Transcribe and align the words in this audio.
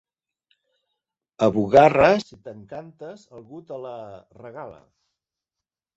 A 1.47 1.49
Bugarra, 1.57 2.09
si 2.23 2.39
t'encantes, 2.47 3.27
algú 3.41 3.63
te 3.71 3.81
la... 3.85 3.95
regala. 4.45 4.85